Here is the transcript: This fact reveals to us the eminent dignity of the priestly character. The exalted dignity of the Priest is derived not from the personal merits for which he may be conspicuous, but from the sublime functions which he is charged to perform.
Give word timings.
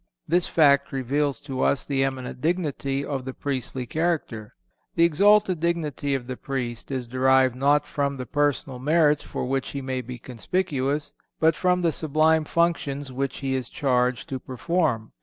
This 0.27 0.47
fact 0.47 0.91
reveals 0.91 1.39
to 1.41 1.61
us 1.61 1.85
the 1.85 2.03
eminent 2.03 2.41
dignity 2.41 3.05
of 3.05 3.23
the 3.23 3.35
priestly 3.35 3.85
character. 3.85 4.55
The 4.95 5.03
exalted 5.03 5.59
dignity 5.59 6.15
of 6.15 6.25
the 6.25 6.35
Priest 6.37 6.89
is 6.89 7.07
derived 7.07 7.55
not 7.55 7.85
from 7.85 8.15
the 8.15 8.25
personal 8.25 8.79
merits 8.79 9.21
for 9.21 9.45
which 9.45 9.69
he 9.69 9.81
may 9.83 10.01
be 10.01 10.17
conspicuous, 10.17 11.13
but 11.39 11.55
from 11.55 11.81
the 11.81 11.91
sublime 11.91 12.45
functions 12.45 13.11
which 13.11 13.37
he 13.41 13.53
is 13.53 13.69
charged 13.69 14.27
to 14.29 14.39
perform. 14.39 15.11